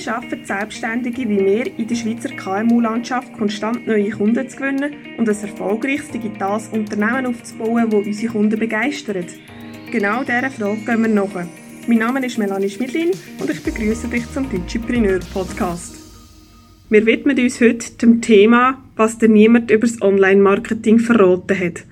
Wie 0.00 0.04
schaffen 0.04 0.46
Selbstständige 0.46 1.28
wie 1.28 1.44
wir 1.44 1.78
in 1.78 1.86
der 1.86 1.94
Schweizer 1.94 2.30
KMU-Landschaft 2.30 3.34
konstant 3.34 3.86
neue 3.86 4.08
Kunden 4.08 4.48
zu 4.48 4.56
gewinnen 4.56 4.94
und 5.18 5.28
ein 5.28 5.36
erfolgreiches 5.36 6.08
digitales 6.08 6.68
Unternehmen 6.68 7.26
aufzubauen, 7.26 7.90
das 7.90 8.06
unsere 8.06 8.32
Kunden 8.32 8.58
begeistert? 8.58 9.26
Genau 9.92 10.22
dieser 10.22 10.48
Frage 10.48 10.80
gehen 10.86 11.02
wir 11.02 11.08
nach. 11.08 11.46
Mein 11.86 11.98
Name 11.98 12.24
ist 12.24 12.38
Melanie 12.38 12.70
Schmidlin 12.70 13.10
und 13.40 13.50
ich 13.50 13.62
begrüße 13.62 14.08
dich 14.08 14.24
zum 14.32 14.48
Digipreneur 14.48 15.20
Podcast. 15.34 15.96
Wir 16.88 17.04
widmen 17.04 17.38
uns 17.38 17.60
heute 17.60 17.92
dem 18.00 18.22
Thema, 18.22 18.82
was 18.96 19.18
dir 19.18 19.28
niemand 19.28 19.70
über 19.70 19.86
das 19.86 20.00
Online-Marketing 20.00 20.98
verraten 20.98 21.60
hat. 21.60 21.84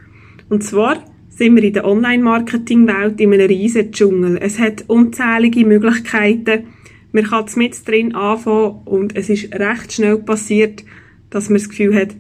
Und 0.49 0.65
zwar 0.65 1.05
sind 1.29 1.57
wir 1.57 1.63
in 1.63 1.75
der 1.75 1.85
Online-Marketing-Welt 1.85 3.21
in 3.21 3.35
einem 3.35 3.49
riesigen 3.49 3.93
Dschungel. 3.93 4.39
Es 4.41 4.59
hat 4.59 4.85
unzählige 4.87 5.67
Möglichkeiten. 5.67 6.69
Man 7.13 7.25
kann 7.25 7.47
mit 7.57 7.89
drin 7.89 8.15
anfangen 8.15 8.83
und 8.85 9.17
es 9.17 9.31
ist 9.31 9.55
recht 9.55 9.93
schnell 9.93 10.19
passiert, 10.19 10.85
dass 11.31 11.49
man 11.49 11.59
das 11.59 11.69
Gefühl 11.69 11.95
hat, 11.95 12.15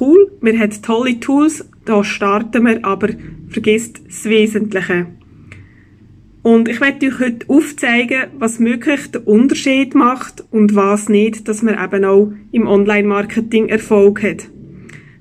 cool, 0.00 0.30
wir 0.40 0.58
haben 0.58 0.82
tolle 0.82 1.20
Tools, 1.20 1.68
da 1.84 2.04
starten 2.04 2.64
wir, 2.64 2.84
aber 2.84 3.10
vergisst 3.48 4.00
das 4.06 4.24
Wesentliche. 4.24 5.06
Und 6.42 6.68
ich 6.68 6.80
werde 6.80 7.06
euch 7.08 7.18
heute 7.18 7.48
aufzeigen, 7.48 8.26
was 8.38 8.60
möglich 8.60 9.10
den 9.10 9.22
Unterschied 9.22 9.94
macht 9.96 10.44
und 10.52 10.76
was 10.76 11.08
nicht, 11.08 11.48
dass 11.48 11.62
man 11.62 11.82
eben 11.82 12.04
auch 12.04 12.32
im 12.52 12.68
Online-Marketing 12.68 13.68
Erfolg 13.68 14.22
hat. 14.22 14.48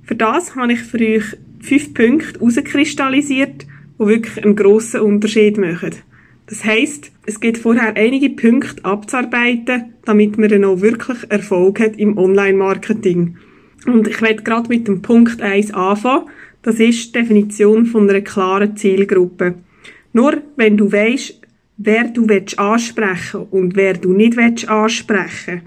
Für 0.03 0.15
das 0.15 0.55
habe 0.55 0.73
ich 0.73 0.81
für 0.81 0.99
euch 0.99 1.23
fünf 1.61 1.93
Punkte 1.95 2.39
herauskristallisiert, 2.39 3.65
die 3.99 4.05
wirklich 4.05 4.43
einen 4.43 4.55
grossen 4.55 5.01
Unterschied 5.01 5.57
machen. 5.57 5.95
Das 6.47 6.63
heisst, 6.63 7.11
es 7.25 7.39
gibt 7.39 7.57
vorher 7.57 7.95
einige 7.95 8.29
Punkte 8.29 8.85
abzuarbeiten, 8.85 9.95
damit 10.05 10.37
man 10.37 10.49
dann 10.49 10.65
auch 10.65 10.81
wirklich 10.81 11.17
Erfolg 11.29 11.79
hat 11.79 11.97
im 11.97 12.17
Online-Marketing. 12.17 13.37
Und 13.87 14.07
ich 14.07 14.21
werde 14.21 14.43
gerade 14.43 14.69
mit 14.69 14.87
dem 14.87 15.01
Punkt 15.01 15.41
1 15.41 15.73
anfangen. 15.73 16.29
Das 16.61 16.79
ist 16.79 17.07
die 17.07 17.19
Definition 17.19 17.85
von 17.87 18.09
einer 18.09 18.21
klaren 18.21 18.77
Zielgruppe. 18.77 19.55
Nur 20.13 20.41
wenn 20.55 20.77
du 20.77 20.91
weißt, 20.91 21.41
wer 21.77 22.05
du 22.05 22.27
ansprechen 22.57 23.39
willst 23.41 23.51
und 23.51 23.75
wer 23.75 23.93
du 23.93 24.13
nicht 24.13 24.69
ansprechen 24.69 25.61
willst, 25.61 25.63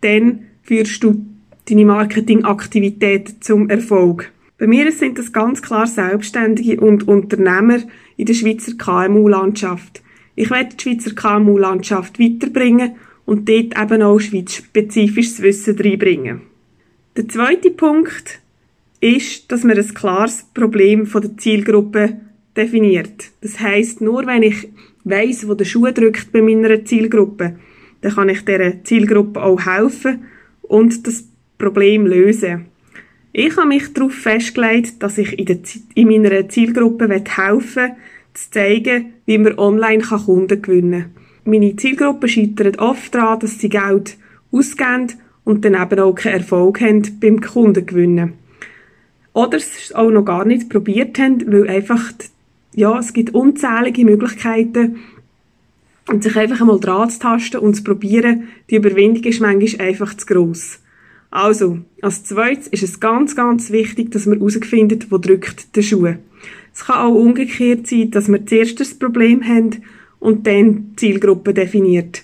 dann 0.00 0.40
führst 0.62 1.02
du 1.04 1.24
deine 1.68 1.84
Marketingaktivitäten 1.84 3.40
zum 3.40 3.70
Erfolg. 3.70 4.30
Bei 4.58 4.66
mir 4.66 4.90
sind 4.90 5.18
das 5.18 5.32
ganz 5.32 5.62
klar 5.62 5.86
Selbstständige 5.86 6.80
und 6.80 7.06
Unternehmer 7.06 7.78
in 8.16 8.26
der 8.26 8.34
Schweizer 8.34 8.72
KMU-Landschaft. 8.76 10.02
Ich 10.36 10.50
werde 10.50 10.76
die 10.76 10.82
Schweizer 10.82 11.14
KMU-Landschaft 11.14 12.20
weiterbringen 12.20 12.96
und 13.24 13.48
dort 13.48 13.78
eben 13.78 14.02
auch 14.02 14.20
schweizspezifisches 14.20 15.42
Wissen 15.42 15.78
reinbringen. 15.78 16.42
Der 17.16 17.26
zweite 17.28 17.70
Punkt 17.70 18.40
ist, 19.00 19.50
dass 19.50 19.64
man 19.64 19.78
ein 19.78 19.94
klares 19.94 20.44
Problem 20.52 21.06
von 21.06 21.22
der 21.22 21.36
Zielgruppe 21.38 22.20
definiert. 22.54 23.30
Das 23.40 23.58
heißt, 23.58 24.02
nur 24.02 24.26
wenn 24.26 24.42
ich 24.42 24.68
weiss, 25.04 25.48
wo 25.48 25.54
der 25.54 25.64
Schuh 25.64 25.90
drückt 25.90 26.32
bei 26.32 26.42
meiner 26.42 26.84
Zielgruppe, 26.84 27.56
dann 28.02 28.14
kann 28.14 28.28
ich 28.28 28.44
dieser 28.44 28.84
Zielgruppe 28.84 29.42
auch 29.42 29.64
helfen 29.64 30.24
und 30.62 31.06
das 31.06 31.24
Problem 31.58 32.06
lösen. 32.06 32.66
Ich 33.32 33.56
habe 33.56 33.68
mich 33.68 33.92
darauf 33.92 34.14
festgelegt, 34.14 35.02
dass 35.02 35.18
ich 35.18 35.38
in, 35.38 35.46
der, 35.46 35.58
in 35.94 36.08
meiner 36.08 36.48
Zielgruppe 36.48 37.08
helfen 37.08 37.82
will, 37.82 37.96
zu 38.36 38.50
zeigen, 38.50 39.14
wie 39.24 39.38
man 39.38 39.58
online 39.58 40.02
Kunden 40.02 40.62
gewinnen 40.62 41.02
kann. 41.02 41.10
Meine 41.44 41.76
Zielgruppe 41.76 42.28
scheitert 42.28 42.78
oft 42.78 43.14
daran, 43.14 43.40
dass 43.40 43.58
sie 43.58 43.68
Geld 43.68 44.16
ausgeben 44.50 45.12
und 45.44 45.64
dann 45.64 45.74
eben 45.74 46.00
auch 46.00 46.14
keinen 46.14 46.40
Erfolg 46.40 46.80
haben 46.80 47.02
beim 47.20 47.40
Kundengewinnen. 47.40 48.32
Oder 49.32 49.58
es 49.58 49.92
auch 49.94 50.10
noch 50.10 50.24
gar 50.24 50.44
nicht 50.44 50.68
probiert 50.70 51.18
haben, 51.18 51.52
weil 51.52 51.68
einfach, 51.68 52.12
ja, 52.74 52.98
es 52.98 53.12
gibt 53.12 53.34
unzählige 53.34 54.04
Möglichkeiten, 54.04 54.96
und 56.08 56.22
sich 56.22 56.36
einfach 56.36 56.60
einmal 56.60 56.80
dran 56.80 57.10
zu 57.10 57.18
tasten 57.18 57.58
und 57.58 57.74
zu 57.74 57.82
probieren, 57.82 58.48
die 58.70 58.76
Überwindung 58.76 59.24
ist 59.24 59.40
manchmal 59.40 59.88
einfach 59.88 60.14
zu 60.14 60.26
gross. 60.26 60.78
Also, 61.30 61.80
als 62.00 62.24
zweites 62.24 62.68
ist 62.68 62.84
es 62.84 63.00
ganz, 63.00 63.34
ganz 63.34 63.70
wichtig, 63.70 64.12
dass 64.12 64.26
man 64.26 64.38
herausfindet, 64.38 65.10
wo 65.10 65.18
drückt 65.18 65.74
der 65.76 65.82
Schuh. 65.82 66.14
Es 66.76 66.84
kann 66.84 67.06
auch 67.06 67.14
umgekehrt 67.14 67.86
sein, 67.86 68.10
dass 68.10 68.28
wir 68.28 68.44
zuerst 68.44 68.78
das 68.78 68.92
Problem 68.92 69.42
haben 69.42 69.70
und 70.20 70.46
dann 70.46 70.90
die 70.90 70.96
Zielgruppe 70.96 71.54
definiert. 71.54 72.22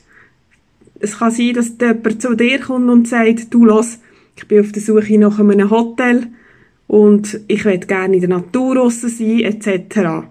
Es 1.00 1.18
kann 1.18 1.30
sein, 1.30 1.54
dass 1.54 1.72
jemand 1.80 2.20
zu 2.20 2.34
dir 2.34 2.58
kommt 2.58 2.90
und 2.90 3.08
sagt, 3.08 3.52
du 3.52 3.64
los, 3.64 3.98
ich 4.36 4.46
bin 4.46 4.60
auf 4.60 4.70
der 4.70 4.82
Suche 4.82 5.18
nach 5.18 5.38
einem 5.38 5.70
Hotel 5.70 6.26
und 6.86 7.40
ich 7.48 7.64
will 7.64 7.78
gerne 7.78 8.16
in 8.16 8.20
der 8.20 8.28
Natur 8.28 8.76
raus 8.76 9.00
sein, 9.00 9.40
etc. 9.40 10.26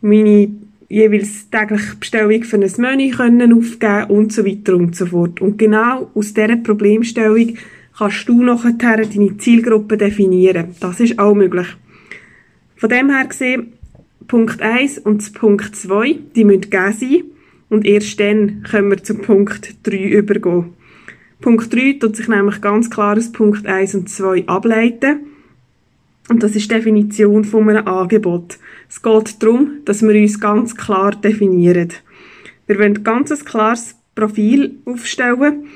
Meine 0.00 0.50
jeweils 0.88 1.48
tägliche 1.48 1.94
Bestellung 1.94 2.42
für 2.42 2.56
ein 2.56 2.72
Menü 2.78 3.10
können 3.10 3.52
aufgeben 3.52 4.10
und 4.10 4.32
so 4.32 4.44
weiter 4.44 4.74
und 4.74 4.96
so 4.96 5.06
fort. 5.06 5.40
Und 5.40 5.58
genau 5.58 6.10
aus 6.12 6.34
dieser 6.34 6.56
Problemstellung 6.56 7.56
kannst 7.96 8.28
du 8.28 8.42
nachher 8.42 8.72
deine 8.72 9.36
Zielgruppe 9.38 9.96
definieren. 9.96 10.74
Das 10.80 10.98
ist 10.98 11.20
auch 11.20 11.34
möglich. 11.34 11.68
Von 12.76 12.88
dem 12.88 13.10
her 13.10 13.26
gesehen, 13.26 13.74
Punkt 14.26 14.60
1 14.60 14.98
und 14.98 15.34
Punkt 15.34 15.76
2, 15.76 16.18
die 16.34 16.44
müssen 16.44 16.62
gegeben 16.62 16.92
sein. 16.92 17.24
Und 17.68 17.86
erst 17.86 18.20
dann 18.20 18.62
können 18.62 18.90
wir 18.90 19.02
zum 19.02 19.22
Punkt 19.22 19.76
3 19.84 19.96
übergehen. 19.96 20.74
Punkt 21.40 21.72
3 21.74 21.98
tut 22.00 22.16
sich 22.16 22.28
nämlich 22.28 22.60
ganz 22.60 22.90
klar 22.90 23.16
aus 23.16 23.32
Punkt 23.32 23.66
1 23.66 23.94
und 23.94 24.08
2 24.08 24.46
ableiten. 24.46 25.20
Und 26.28 26.42
das 26.42 26.56
ist 26.56 26.70
die 26.70 26.74
Definition 26.74 27.44
von 27.44 27.68
einem 27.68 27.86
Angebot. 27.86 28.58
Es 28.88 29.02
geht 29.02 29.42
darum, 29.42 29.80
dass 29.84 30.02
wir 30.02 30.14
uns 30.14 30.40
ganz 30.40 30.74
klar 30.74 31.14
definieren. 31.14 31.90
Wir 32.66 32.78
wollen 32.78 32.96
ein 32.96 33.04
ganz 33.04 33.44
klares 33.44 33.94
Profil 34.14 34.76
aufstellen, 34.86 35.66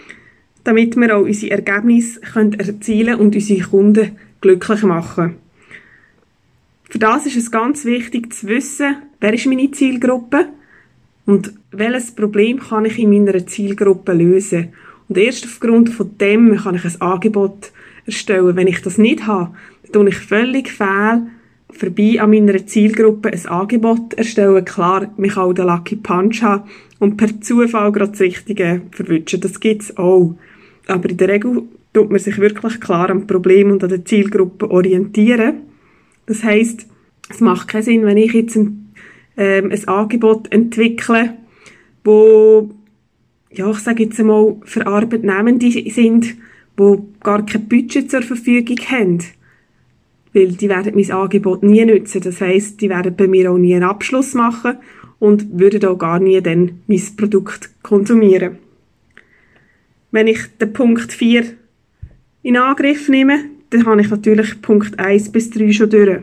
damit 0.65 0.97
wir 0.97 1.17
auch 1.17 1.25
unsere 1.25 1.53
Ergebnisse 1.53 2.21
erzielen 2.23 3.07
können 3.07 3.21
und 3.21 3.35
unsere 3.35 3.69
Kunden 3.69 4.13
glücklich 4.41 4.83
machen. 4.85 5.35
Für 6.89 6.99
das 6.99 7.27
ist 7.27 7.37
es 7.37 7.51
ganz 7.51 7.85
wichtig 7.85 8.33
zu 8.33 8.47
wissen, 8.47 8.97
wer 9.21 9.35
ist 9.35 9.47
meine 9.47 9.71
Zielgruppe 9.71 10.47
und 11.27 11.53
welches 11.71 12.13
Problem 12.13 12.61
kann 12.61 12.87
ich 12.87 12.99
in 12.99 13.11
meiner 13.11 13.47
Zielgruppe 13.47 14.15
lösen. 14.15 14.69
Und 15.09 15.19
erst 15.19 15.45
aufgrund 15.45 15.91
von 15.91 16.17
dem 16.19 16.57
kann 16.57 16.77
ich 16.77 16.85
ein 16.85 17.01
Angebot 17.01 17.73
erstellen. 18.07 18.57
Wenn 18.57 18.67
ich 18.67 18.81
das 18.81 18.97
nicht 18.97 19.27
habe, 19.27 19.55
dann 19.85 19.93
tue 19.93 20.09
ich 20.09 20.17
völlig 20.17 20.71
fehl 20.71 21.27
vorbei 21.71 22.19
an 22.21 22.31
meiner 22.31 22.67
Zielgruppe 22.67 23.31
ein 23.31 23.47
Angebot 23.47 24.15
erstellen. 24.15 24.65
Klar, 24.65 25.13
mich 25.19 25.37
auch 25.37 25.53
den 25.53 25.67
Lucky 25.67 25.97
Punch 25.97 26.43
haben 26.43 26.65
und 26.99 27.19
per 27.19 27.39
Zufall 27.43 27.93
gerade 27.93 28.13
das 28.13 28.21
Richtige 28.21 28.81
verwünschen. 28.93 29.43
Das 29.43 29.61
gibt's 29.61 29.95
auch. 29.99 30.35
Aber 30.87 31.11
in 31.11 31.19
der 31.19 31.29
Regel 31.29 31.65
tut 31.93 32.11
man 32.11 32.19
sich 32.19 32.39
wirklich 32.39 32.81
klar 32.81 33.11
am 33.11 33.27
Problem 33.27 33.71
und 33.71 33.85
an 33.85 33.91
der 33.91 34.07
Zielgruppe 34.07 34.71
orientieren. 34.71 35.68
Das 36.29 36.45
heißt, 36.45 36.87
es 37.31 37.41
macht 37.41 37.69
keinen 37.69 37.83
Sinn, 37.83 38.05
wenn 38.05 38.19
ich 38.19 38.35
jetzt 38.35 38.55
ein, 38.55 38.93
ähm, 39.39 39.73
ein 39.73 39.89
Angebot 39.89 40.53
entwickle, 40.53 41.35
wo, 42.05 42.71
ja, 43.51 43.71
ich 43.71 43.79
sage 43.79 44.05
jetzt 44.05 44.21
einmal, 44.21 44.57
für 44.65 44.87
Arbeitnehmende 44.87 45.71
sind, 45.91 46.37
wo 46.77 47.09
gar 47.23 47.45
kein 47.47 47.67
Budget 47.67 48.11
zur 48.11 48.21
Verfügung 48.21 48.77
haben. 48.91 49.19
Weil 50.35 50.49
die 50.49 50.69
werden 50.69 50.95
mein 50.95 51.11
Angebot 51.11 51.63
nie 51.63 51.85
nutzen. 51.87 52.21
Das 52.21 52.43
heißt, 52.43 52.79
die 52.83 52.91
werden 52.91 53.17
bei 53.17 53.27
mir 53.27 53.51
auch 53.51 53.57
nie 53.57 53.75
einen 53.75 53.85
Abschluss 53.85 54.35
machen 54.35 54.77
und 55.19 55.59
würden 55.59 55.83
auch 55.87 55.97
gar 55.97 56.21
nie 56.21 56.43
dann 56.43 56.83
mein 56.87 57.03
Produkt 57.17 57.71
konsumieren. 57.83 58.59
Wenn 60.11 60.27
ich 60.27 60.41
den 60.61 60.75
Punkt 60.75 61.11
4 61.11 61.55
in 62.43 62.59
Angriff 62.59 63.09
nehme, 63.09 63.45
dann 63.71 63.87
habe 63.87 64.01
ich 64.01 64.11
natürlich 64.11 64.61
Punkt 64.63 64.99
1 64.99 65.31
bis 65.31 65.51
3 65.51 65.73
schon 65.73 65.91
durch. 65.91 66.21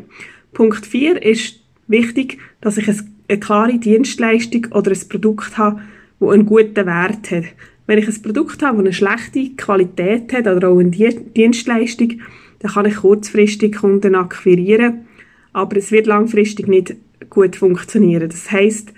Punkt 0.53 0.85
4 0.85 1.21
ist 1.21 1.59
wichtig, 1.87 2.39
dass 2.61 2.77
ich 2.77 2.87
eine 3.27 3.39
klare 3.39 3.77
Dienstleistung 3.77 4.67
oder 4.71 4.91
ein 4.91 5.09
Produkt 5.09 5.57
habe, 5.57 5.81
das 6.19 6.29
einen 6.29 6.45
guten 6.45 6.85
Wert 6.85 7.31
hat. 7.31 7.43
Wenn 7.87 7.99
ich 7.99 8.07
ein 8.07 8.21
Produkt 8.21 8.63
habe, 8.63 8.77
das 8.77 8.85
eine 8.85 8.93
schlechte 8.93 9.55
Qualität 9.55 10.33
hat 10.33 10.47
oder 10.47 10.69
auch 10.69 10.79
eine 10.79 10.89
Dienstleistung, 10.91 12.21
dann 12.59 12.71
kann 12.71 12.85
ich 12.85 12.95
kurzfristig 12.95 13.75
Kunden 13.75 14.15
akquirieren, 14.15 15.05
aber 15.53 15.77
es 15.77 15.91
wird 15.91 16.07
langfristig 16.07 16.67
nicht 16.67 16.95
gut 17.29 17.55
funktionieren. 17.55 18.29
Das 18.29 18.51
heißt 18.51 18.93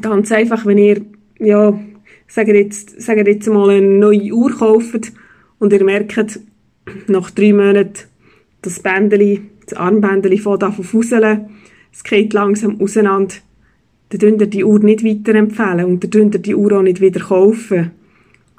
ganz 0.00 0.32
einfach, 0.32 0.64
wenn 0.64 0.78
ihr 0.78 1.02
ja 1.38 1.78
sagen 2.26 2.54
jetzt, 2.54 3.00
sagen 3.00 3.26
jetzt 3.26 3.48
mal 3.48 3.70
eine 3.70 3.86
neue 3.86 4.32
Uhr 4.32 4.50
kauft 4.52 5.12
und 5.58 5.72
ihr 5.72 5.84
merkt, 5.84 6.40
nach 7.06 7.30
drei 7.30 7.52
Monaten, 7.52 8.04
das 8.62 8.80
Bändeli, 8.80 9.42
das 9.66 9.74
Armbändeli 9.74 10.38
fängt 10.38 10.62
an 10.62 10.74
zu 10.74 10.82
fusseln, 10.82 11.50
es 11.92 12.02
geht 12.04 12.32
langsam 12.32 12.80
auseinander, 12.80 13.34
dann 14.08 14.20
könnt 14.20 14.40
ihr 14.40 14.46
die 14.46 14.64
Uhr 14.64 14.78
nicht 14.80 15.04
weiterempfehlen 15.04 15.84
und 15.84 16.04
dann 16.04 16.10
könnt 16.10 16.34
ihr 16.34 16.40
die 16.40 16.54
Uhr 16.54 16.72
auch 16.72 16.82
nicht 16.82 17.00
wieder 17.00 17.20
kaufen. 17.20 17.92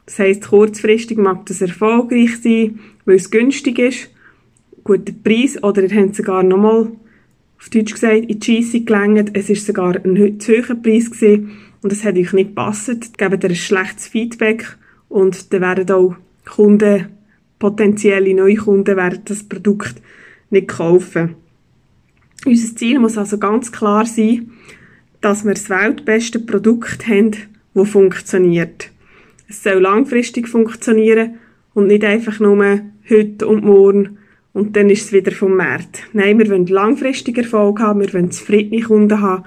Das 0.05 0.19
heisst, 0.19 0.49
kurzfristig 0.49 1.17
mag 1.17 1.45
das 1.45 1.61
erfolgreich 1.61 2.41
sein, 2.41 2.79
weil 3.05 3.15
es 3.15 3.31
günstig 3.31 3.79
ist, 3.79 4.09
guter 4.83 5.13
Preis, 5.23 5.61
oder 5.63 5.83
ihr 5.83 6.01
habt 6.01 6.15
sogar 6.15 6.43
nochmal, 6.43 6.91
auf 7.57 7.69
Deutsch 7.69 7.93
gesagt, 7.93 8.29
in 8.29 8.39
die 8.39 8.61
Scheisse 8.61 8.81
gelangt. 8.81 9.31
Es 9.33 9.49
war 9.49 9.55
sogar 9.55 9.95
ein 9.95 10.39
zu 10.39 10.51
hoher 10.51 10.75
Preis 10.75 11.09
gewesen, 11.09 11.51
und 11.81 11.91
es 11.91 12.03
hat 12.03 12.17
euch 12.17 12.33
nicht 12.33 12.49
gepasst. 12.49 13.17
Gebt 13.17 13.43
ihr 13.43 13.49
ein 13.49 13.55
schlechtes 13.55 14.07
Feedback 14.07 14.77
und 15.07 15.53
dann 15.53 15.61
werden 15.61 15.91
auch 15.91 16.15
Kunden, 16.45 17.07
potenzielle 17.59 18.33
neue 18.33 18.55
Kunden, 18.55 18.97
werden 18.97 19.21
das 19.25 19.43
Produkt 19.43 19.95
nicht 20.49 20.67
kaufen. 20.67 21.35
Unser 22.45 22.75
Ziel 22.75 22.99
muss 22.99 23.17
also 23.17 23.37
ganz 23.37 23.71
klar 23.71 24.05
sein, 24.05 24.51
dass 25.21 25.45
wir 25.45 25.53
das 25.53 25.69
weltbeste 25.69 26.39
Produkt 26.39 27.07
haben, 27.07 27.31
das 27.73 27.89
funktioniert. 27.89 28.91
Es 29.47 29.63
soll 29.63 29.81
langfristig 29.81 30.47
funktionieren 30.47 31.35
und 31.73 31.87
nicht 31.87 32.03
einfach 32.03 32.39
nur 32.39 32.81
heute 33.09 33.47
und 33.47 33.63
morgen 33.63 34.17
und 34.53 34.75
dann 34.75 34.89
ist 34.89 35.05
es 35.05 35.13
wieder 35.13 35.31
vom 35.31 35.55
Markt. 35.57 36.03
Nein, 36.13 36.39
wir 36.39 36.49
wollen 36.49 36.67
langfristig 36.67 37.37
Erfolg 37.37 37.79
haben, 37.79 38.01
wir 38.01 38.13
wollen 38.13 38.31
zufriedene 38.31 38.81
Kunden 38.81 39.21
haben 39.21 39.43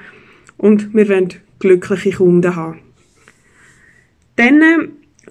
und 0.57 0.95
wir 0.95 1.09
wollen 1.09 1.29
glückliche 1.59 2.13
Kunden 2.13 2.55
haben. 2.55 2.81
Dann 4.37 4.61
äh, 4.61 4.89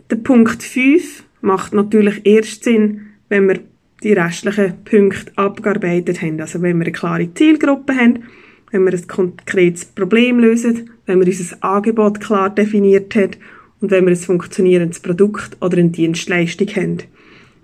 der 0.09 0.15
Punkt 0.17 0.63
5 0.63 1.23
macht 1.47 1.73
natürlich 1.73 2.25
erst 2.25 2.63
Sinn, 2.65 3.07
wenn 3.29 3.47
wir 3.47 3.59
die 4.03 4.13
restlichen 4.13 4.73
Punkte 4.85 5.31
abgearbeitet 5.35 6.21
haben. 6.21 6.39
Also 6.39 6.61
wenn 6.61 6.77
wir 6.77 6.85
eine 6.85 6.91
klare 6.91 7.33
Zielgruppe 7.33 7.95
haben, 7.95 8.23
wenn 8.71 8.83
wir 8.83 8.93
ein 8.93 9.07
konkretes 9.07 9.85
Problem 9.85 10.39
lösen, 10.39 10.91
wenn 11.05 11.19
wir 11.19 11.27
unser 11.27 11.63
Angebot 11.63 12.19
klar 12.19 12.49
definiert 12.49 13.15
haben 13.15 13.31
und 13.79 13.91
wenn 13.91 14.05
wir 14.05 14.11
ein 14.11 14.17
funktionierendes 14.17 14.99
Produkt 14.99 15.57
oder 15.61 15.77
eine 15.77 15.89
Dienstleistung 15.89 16.67
haben. 16.75 16.97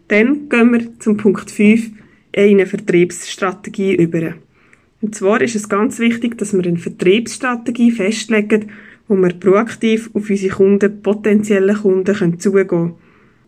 Dann 0.07 0.49
gehen 0.49 0.71
wir 0.71 0.99
zum 0.99 1.17
Punkt 1.17 1.51
5, 1.51 1.91
eine 2.35 2.65
Vertriebsstrategie 2.65 3.95
über. 3.95 4.33
Und 5.01 5.13
zwar 5.13 5.41
ist 5.41 5.55
es 5.55 5.69
ganz 5.69 5.99
wichtig, 5.99 6.37
dass 6.37 6.53
wir 6.53 6.63
eine 6.63 6.77
Vertriebsstrategie 6.77 7.91
festlegen, 7.91 8.71
wo 9.07 9.15
wir 9.15 9.33
proaktiv 9.33 10.09
auf 10.13 10.29
unsere 10.29 10.55
Kunden, 10.55 11.01
potenzielle 11.01 11.73
Kunden 11.73 12.39
zugehen 12.39 12.67
können. 12.67 12.95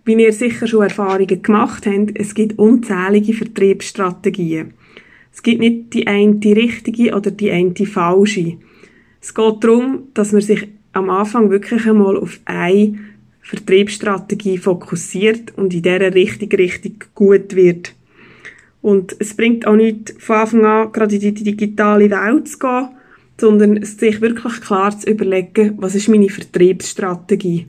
Wie 0.06 0.14
ihr 0.14 0.32
sicher 0.34 0.68
schon 0.68 0.84
Erfahrungen 0.84 1.42
gemacht 1.42 1.88
habt, 1.88 2.12
es 2.20 2.36
gibt 2.36 2.60
unzählige 2.60 3.34
Vertriebsstrategien. 3.34 4.76
Es 5.34 5.42
gibt 5.42 5.60
nicht 5.60 5.94
die 5.94 6.06
eine 6.06 6.40
richtige 6.44 7.16
oder 7.16 7.32
die 7.32 7.50
eine 7.50 7.74
falsche. 7.74 8.58
Es 9.20 9.34
geht 9.34 9.64
darum, 9.64 10.04
dass 10.14 10.32
man 10.32 10.42
sich 10.42 10.68
am 10.94 11.10
Anfang 11.10 11.50
wirklich 11.50 11.88
einmal 11.88 12.18
auf 12.18 12.40
eine 12.46 13.00
Vertriebsstrategie 13.42 14.60
fokussiert 14.60 15.58
und 15.58 15.74
in 15.74 15.82
dieser 15.82 16.14
Richtung 16.14 16.50
richtig 16.50 17.14
gut 17.16 17.56
wird. 17.56 17.96
Und 18.84 19.16
es 19.18 19.36
bringt 19.36 19.66
auch 19.66 19.76
nicht 19.76 20.14
von 20.20 20.36
Anfang 20.36 20.66
an 20.66 20.92
gerade 20.92 21.16
in 21.16 21.22
die 21.22 21.34
digitale 21.34 22.12
Welt 22.12 22.48
zu 22.48 22.60
gehen, 22.60 22.90
sondern 23.40 23.84
sich 23.84 24.22
wirklich 24.22 24.62
klar 24.62 24.98
zu 24.98 25.10
überlegen, 25.10 25.74
was 25.78 25.96
ist 25.96 26.10
meine 26.10 26.30
Vertriebsstrategie. 26.30 27.66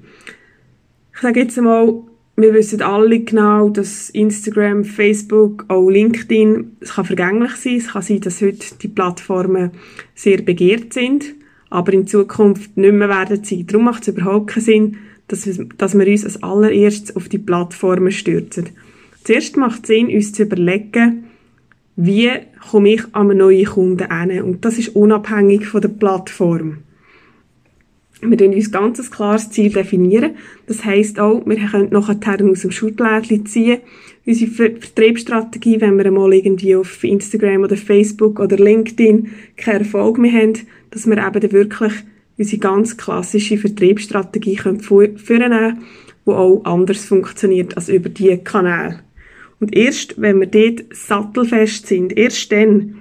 Ich 1.14 1.20
sage 1.22 1.40
jetzt 1.40 1.56
einmal, 1.56 2.02
wir 2.36 2.52
wissen 2.52 2.82
alle 2.82 3.20
genau, 3.20 3.70
dass 3.70 4.10
Instagram, 4.10 4.84
Facebook, 4.84 5.64
auch 5.68 5.88
LinkedIn, 5.88 6.76
es 6.80 6.94
kann 6.94 7.06
vergänglich 7.06 7.52
sein. 7.52 7.76
Es 7.76 7.88
kann 7.88 8.02
sein, 8.02 8.20
dass 8.20 8.42
heute 8.42 8.74
die 8.82 8.88
Plattformen 8.88 9.70
sehr 10.14 10.42
begehrt 10.42 10.92
sind, 10.92 11.34
aber 11.70 11.94
in 11.94 12.06
Zukunft 12.06 12.76
nicht 12.76 12.92
mehr 12.92 13.08
werden 13.08 13.42
sein. 13.42 13.66
Darum 13.66 13.84
macht 13.84 14.02
es 14.02 14.08
überhaupt 14.08 14.48
keinen 14.48 14.64
Sinn, 14.64 14.96
dass 15.28 15.46
wir, 15.46 15.66
dass 15.78 15.98
wir 15.98 16.06
uns 16.06 16.24
als 16.24 16.42
allererstes 16.42 17.16
auf 17.16 17.28
die 17.28 17.38
Plattformen 17.38 18.12
stürzen. 18.12 18.68
Zuerst 19.24 19.56
macht 19.56 19.82
es 19.82 19.88
Sinn, 19.88 20.08
uns 20.08 20.32
zu 20.32 20.42
überlegen, 20.42 21.24
wie 21.96 22.30
komme 22.70 22.92
ich 22.92 23.02
an 23.12 23.30
einen 23.30 23.38
neuen 23.38 23.64
Kunden 23.64 24.30
hin. 24.30 24.42
Und 24.42 24.64
das 24.64 24.76
ist 24.78 24.94
unabhängig 24.94 25.66
von 25.66 25.80
der 25.80 25.88
Plattform. 25.88 26.78
Wir 28.22 28.36
definieren 28.36 28.54
uns 28.54 28.72
ganz 28.72 28.98
ein 28.98 29.10
klares 29.10 29.50
Ziel. 29.50 29.72
definieren. 29.72 30.36
Das 30.66 30.84
heisst 30.84 31.20
auch, 31.20 31.44
wir 31.44 31.56
können 31.56 31.90
nachher 31.90 32.18
aus 32.50 32.62
dem 32.62 32.70
Schublädchen 32.70 33.44
ziehen, 33.44 33.80
unsere 34.24 34.50
Vertriebsstrategie, 34.50 35.80
wenn 35.80 35.98
wir 35.98 36.06
einmal 36.06 36.32
irgendwie 36.32 36.76
auf 36.76 37.04
Instagram 37.04 37.62
oder 37.62 37.76
Facebook 37.76 38.40
oder 38.40 38.56
LinkedIn 38.56 39.28
keinen 39.56 39.80
Erfolg 39.80 40.18
mehr 40.18 40.32
haben, 40.32 40.54
dass 40.90 41.06
wir 41.06 41.18
eben 41.18 41.40
dann 41.40 41.52
wirklich 41.52 41.92
unsere 42.38 42.60
ganz 42.60 42.96
klassische 42.96 43.58
Vertriebsstrategie 43.58 44.56
vornehmen 44.56 45.18
können, 45.24 45.78
die 46.26 46.30
auch 46.30 46.64
anders 46.64 47.04
funktioniert 47.04 47.76
als 47.76 47.88
über 47.88 48.08
diese 48.08 48.38
Kanäle. 48.38 49.00
Und 49.60 49.74
erst, 49.74 50.20
wenn 50.20 50.40
wir 50.40 50.46
dort 50.46 50.84
sattelfest 50.94 51.86
sind, 51.86 52.16
erst 52.16 52.50
dann 52.50 52.96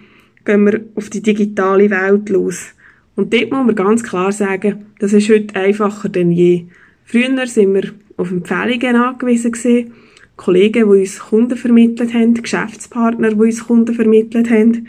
gehen 0.45 0.65
wir 0.65 0.85
auf 0.95 1.09
die 1.09 1.21
digitale 1.21 1.89
Welt 1.89 2.29
los. 2.29 2.74
Und 3.15 3.33
dort 3.33 3.51
muss 3.51 3.65
man 3.65 3.75
ganz 3.75 4.03
klar 4.03 4.31
sagen, 4.31 4.87
das 4.99 5.13
ist 5.13 5.29
heute 5.29 5.55
einfacher 5.55 6.09
denn 6.09 6.31
je. 6.31 6.65
Früher 7.05 7.47
sind 7.47 7.73
wir 7.73 7.91
auf 8.17 8.31
Empfehlungen 8.31 8.95
angewiesen 8.95 9.51
gewesen, 9.51 9.93
Kollegen, 10.35 10.91
die 10.91 10.99
uns 11.01 11.19
Kunden 11.19 11.57
vermittelt 11.57 12.13
haben, 12.13 12.33
Geschäftspartner, 12.33 13.29
die 13.29 13.35
uns 13.35 13.65
Kunden 13.65 13.93
vermittelt 13.95 14.49
haben. 14.49 14.87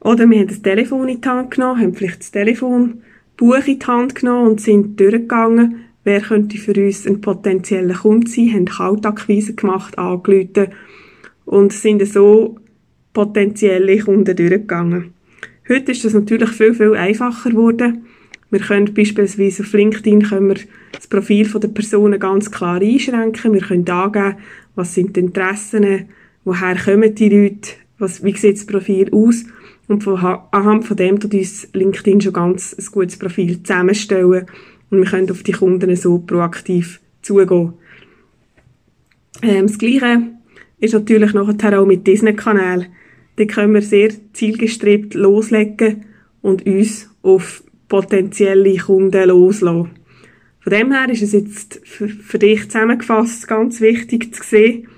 Oder 0.00 0.28
wir 0.28 0.40
haben 0.40 0.48
das 0.48 0.62
Telefon 0.62 1.08
in 1.08 1.20
die 1.20 1.28
Hand 1.28 1.50
genommen, 1.52 1.80
haben 1.80 1.94
vielleicht 1.94 2.20
das 2.20 2.30
Telefonbuch 2.30 3.66
in 3.66 3.78
die 3.78 3.86
Hand 3.86 4.14
genommen 4.14 4.48
und 4.48 4.60
sind 4.60 5.00
durchgegangen, 5.00 5.84
wer 6.04 6.20
könnte 6.20 6.58
für 6.58 6.74
uns 6.74 7.06
ein 7.06 7.20
potenzieller 7.20 7.94
Kunde 7.94 8.28
sein, 8.28 8.52
haben 8.52 8.64
Kaltakquise 8.66 9.54
gemacht, 9.54 9.98
angerufen 9.98 10.68
und 11.46 11.72
sind 11.72 12.06
so 12.06 12.56
potenzielle 13.14 13.98
Kunden 13.98 14.36
durchgegangen. 14.36 15.14
Heute 15.68 15.92
ist 15.92 16.02
das 16.02 16.14
natürlich 16.14 16.48
viel, 16.50 16.72
viel 16.72 16.94
einfacher 16.94 17.50
geworden. 17.50 18.06
Wir 18.50 18.60
können 18.60 18.94
beispielsweise 18.94 19.62
auf 19.62 19.72
LinkedIn 19.74 20.22
können 20.22 20.48
wir 20.48 20.56
das 20.92 21.06
Profil 21.06 21.46
der 21.46 21.68
Personen 21.68 22.18
ganz 22.18 22.50
klar 22.50 22.80
einschränken. 22.80 23.52
Wir 23.52 23.60
können 23.60 23.86
angeben, 23.86 24.36
was 24.74 24.94
sind 24.94 25.14
die 25.14 25.20
Interessen, 25.20 26.08
woher 26.44 26.74
kommen 26.76 27.14
die 27.14 27.28
Leute, 27.28 27.72
was, 27.98 28.24
wie 28.24 28.34
sieht 28.34 28.56
das 28.56 28.64
Profil 28.64 29.10
aus. 29.12 29.44
Und 29.88 30.04
von, 30.04 30.16
anhand 30.52 30.86
von 30.86 30.96
dem 30.96 31.20
tut 31.20 31.34
uns 31.34 31.68
LinkedIn 31.74 32.22
schon 32.22 32.32
ganz 32.32 32.74
ein 32.78 32.86
gutes 32.90 33.18
Profil 33.18 33.62
zusammenstellen. 33.62 34.46
Und 34.90 34.98
wir 34.98 35.10
können 35.10 35.30
auf 35.30 35.42
die 35.42 35.52
Kunden 35.52 35.94
so 35.96 36.18
proaktiv 36.18 36.98
zugehen. 37.20 37.74
Ähm, 39.42 39.66
das 39.66 39.76
Gleiche 39.76 40.22
ist 40.78 40.94
natürlich 40.94 41.34
nachher 41.34 41.78
auch 41.78 41.86
mit 41.86 42.06
diesen 42.06 42.34
Kanälen 42.36 42.86
dann 43.38 43.46
können 43.46 43.74
wir 43.74 43.82
sehr 43.82 44.10
zielgestrebt 44.32 45.14
loslegen 45.14 46.04
und 46.42 46.66
uns 46.66 47.08
auf 47.22 47.62
potenzielle 47.88 48.76
Kunden 48.76 49.28
loslassen. 49.28 49.90
Von 50.60 50.72
dem 50.72 50.92
her 50.92 51.08
ist 51.08 51.22
es 51.22 51.32
jetzt 51.32 51.80
für 51.84 52.38
dich 52.38 52.64
zusammengefasst 52.64 53.48
ganz 53.48 53.80
wichtig 53.80 54.34
zu 54.34 54.42
sehen, 54.42 54.88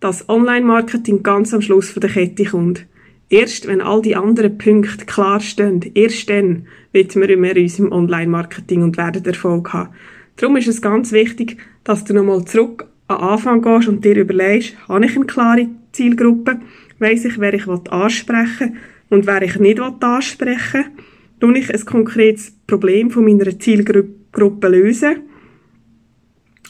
dass 0.00 0.28
Online-Marketing 0.28 1.22
ganz 1.22 1.52
am 1.52 1.60
Schluss 1.60 1.90
von 1.90 2.00
der 2.00 2.10
Kette 2.10 2.44
kommt. 2.44 2.86
Erst 3.30 3.66
wenn 3.66 3.80
all 3.80 4.00
die 4.00 4.16
anderen 4.16 4.56
Punkte 4.56 5.04
klar 5.04 5.40
stehen, 5.40 5.84
erst 5.94 6.30
dann 6.30 6.66
wird 6.92 7.14
wir 7.16 7.28
in 7.28 7.44
unserem 7.44 7.92
Online-Marketing 7.92 8.82
und 8.82 8.96
werden 8.96 9.24
Erfolg 9.24 9.72
haben. 9.72 9.90
Darum 10.36 10.56
ist 10.56 10.68
es 10.68 10.80
ganz 10.80 11.12
wichtig, 11.12 11.56
dass 11.84 12.04
du 12.04 12.14
nochmal 12.14 12.44
zurück 12.44 12.86
an 13.08 13.16
Anfang 13.16 13.60
gehst 13.60 13.88
und 13.88 14.04
dir 14.04 14.16
überlegst, 14.16 14.76
habe 14.88 15.04
ich 15.04 15.16
eine 15.16 15.26
klare 15.26 15.68
Zielgruppe? 15.98 16.60
weiss 16.98 17.24
ich, 17.24 17.38
wer 17.38 17.54
ich 17.54 17.66
ansprechen 17.66 18.74
will 18.74 18.78
und 19.10 19.26
wer 19.26 19.42
ich 19.42 19.58
nicht 19.58 19.80
ansprechen 19.80 20.84
will. 20.84 20.92
Tue 21.40 21.58
ich 21.58 21.72
ein 21.72 21.84
konkretes 21.84 22.52
Problem 22.66 23.10
von 23.10 23.24
meiner 23.24 23.58
Zielgruppe 23.58 24.68
lösen 24.68 25.20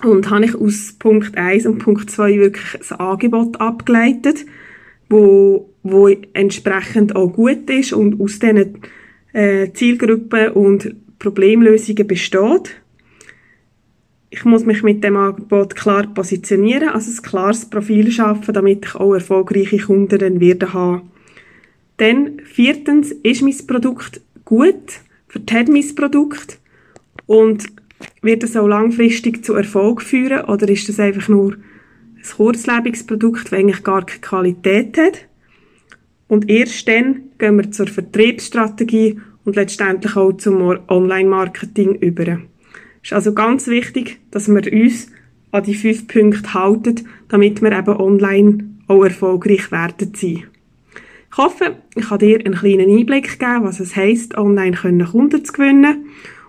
und 0.05 0.31
habe 0.31 0.45
ich 0.45 0.55
aus 0.55 0.95
Punkt 0.99 1.37
1 1.37 1.67
und 1.67 1.79
Punkt 1.79 2.11
2 2.11 2.39
wirklich 2.39 2.91
ein 2.91 3.01
Angebot 3.01 3.61
abgeleitet, 3.61 4.45
wo, 5.09 5.73
wo 5.83 6.09
entsprechend 6.09 7.17
auch 7.17 7.33
gut 7.33 7.69
ist 7.71 7.95
und 7.95 8.21
aus 8.21 8.39
diesen 8.39 8.81
äh, 9.33 9.73
Zielgruppen 9.73 10.51
und 10.51 10.95
Problemlösungen 11.19 12.07
besteht 12.07 12.81
ich 14.31 14.45
muss 14.45 14.65
mich 14.65 14.83
mit 14.83 15.03
dem 15.03 15.17
Angebot 15.17 15.75
klar 15.75 16.07
positionieren, 16.07 16.91
also 16.91 17.11
ein 17.11 17.23
klares 17.23 17.65
Profil 17.65 18.11
schaffen, 18.11 18.53
damit 18.53 18.85
ich 18.85 18.95
auch 18.95 19.15
erfolgreiche 19.15 19.79
Kunden 19.79 20.19
dann 20.19 20.41
werde. 20.41 21.03
Dann, 21.97 22.41
viertens, 22.45 23.13
ist 23.23 23.43
mein 23.43 23.67
Produkt 23.67 24.21
gut, 24.45 25.01
vertät 25.29 25.69
mein 25.69 25.95
Produkt 25.95 26.59
und 27.27 27.67
wird 28.23 28.45
es 28.45 28.57
auch 28.57 28.69
langfristig 28.69 29.45
zu 29.45 29.55
Erfolg 29.55 30.03
führen 30.03 30.45
oder 30.45 30.69
ist 30.69 30.89
das 30.89 31.01
einfach 31.01 31.29
nur 31.29 31.55
ein 31.55 32.23
kurzlebiges 32.37 33.07
Produkt, 33.07 33.47
das 33.47 33.53
eigentlich 33.53 33.83
gar 33.83 34.05
keine 34.05 34.21
Qualität 34.21 34.97
hat? 34.99 35.27
Und 36.29 36.49
erst 36.51 36.87
dann 36.87 37.31
gehen 37.39 37.57
wir 37.57 37.71
zur 37.71 37.87
Vertriebsstrategie 37.87 39.21
und 39.45 39.57
letztendlich 39.57 40.15
auch 40.15 40.33
zum 40.33 40.61
Online-Marketing 40.89 41.95
über. 41.97 42.39
Ist 43.03 43.13
also 43.13 43.33
ganz 43.35 43.67
wichtig, 43.67 44.19
dass 44.31 44.49
wir 44.49 44.73
uns 44.73 45.11
an 45.51 45.65
die 45.65 45.75
fünf 45.75 46.07
Punkte 46.09 46.55
halten, 46.55 47.09
damit 47.29 47.63
wir 47.63 47.73
eben 47.73 47.97
online 47.97 48.65
auch 48.87 49.05
erfolgreich 49.05 49.71
werden 49.71 50.13
sein. 50.15 50.45
Ich 51.31 51.37
hoffe, 51.37 51.77
ich 51.95 52.09
kann 52.09 52.19
dir 52.19 52.39
einen 52.39 52.55
kleinen 52.55 52.91
Einblick 52.91 53.39
geben, 53.39 53.65
was 53.65 53.81
es 53.81 53.95
heisst, 53.95 54.37
online 54.37 54.77
Kunden 54.77 55.45
zu 55.45 55.53
gewinnen. 55.53 56.07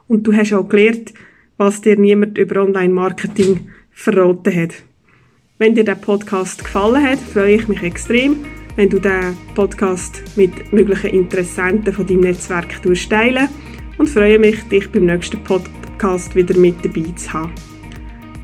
Und 0.07 0.25
du 0.25 0.33
hast 0.33 0.53
auch 0.53 0.67
gelernt, 0.67 1.13
was 1.57 1.81
dir 1.81 1.97
niemand 1.97 2.37
über 2.37 2.63
Online-Marketing 2.63 3.69
verraten 3.91 4.55
hat. 4.55 4.73
Wenn 5.57 5.75
dir 5.75 5.83
der 5.83 5.95
Podcast 5.95 6.63
gefallen 6.63 7.03
hat, 7.03 7.19
freue 7.19 7.55
ich 7.55 7.67
mich 7.67 7.83
extrem, 7.83 8.37
wenn 8.77 8.89
du 8.89 8.99
den 8.99 9.37
Podcast 9.55 10.23
mit 10.37 10.71
möglichen 10.71 11.09
Interessenten 11.09 11.93
von 11.93 12.07
deinem 12.07 12.21
Netzwerk 12.21 12.81
teilen 12.81 13.49
und 13.97 14.07
freue 14.07 14.39
mich, 14.39 14.63
dich 14.69 14.89
beim 14.89 15.05
nächsten 15.05 15.43
Podcast 15.99 16.33
wieder 16.33 16.57
mit 16.57 16.83
dabei 16.83 17.11
zu 17.13 17.33
haben. 17.33 17.51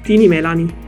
Deine 0.06 0.28
Melanie. 0.28 0.85